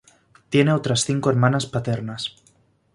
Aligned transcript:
Tiene 0.49 0.73
otras 0.73 1.03
cinco 1.03 1.29
hermanas 1.29 1.67
paternas. 1.67 2.35